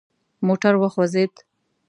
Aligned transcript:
موټر 0.45 0.73
وخوځید. 0.81 1.33